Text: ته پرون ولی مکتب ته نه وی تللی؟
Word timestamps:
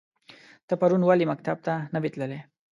ته 0.67 0.73
پرون 0.81 1.01
ولی 1.05 1.25
مکتب 1.31 1.57
ته 1.65 1.73
نه 1.93 1.97
وی 2.01 2.09
تللی؟ 2.13 2.39